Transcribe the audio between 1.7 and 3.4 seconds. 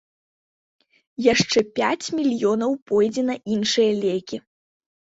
пяць мільёнаў пойдзе на